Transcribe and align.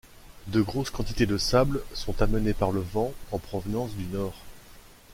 De 0.47 0.63
grosses 0.63 0.89
quantités 0.89 1.27
de 1.27 1.37
sables 1.37 1.83
sont 1.93 2.23
amenées 2.23 2.55
par 2.55 2.71
le 2.71 2.79
vent 2.79 3.13
en 3.31 3.37
provenance 3.37 3.93
du 3.95 4.05
nord. 4.05 4.33